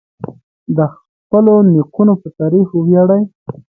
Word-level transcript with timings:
د 0.77 0.79
خپلو 1.21 1.55
نیکونو 1.73 2.13
په 2.21 2.27
تاریخ 2.39 2.67
وویاړئ. 2.73 3.23